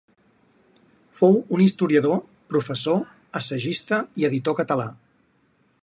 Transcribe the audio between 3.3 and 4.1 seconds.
assagista